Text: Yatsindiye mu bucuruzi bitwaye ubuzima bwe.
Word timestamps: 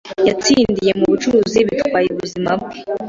Yatsindiye 0.27 0.91
mu 0.99 1.05
bucuruzi 1.11 1.59
bitwaye 1.67 2.07
ubuzima 2.13 2.51
bwe. 2.59 2.77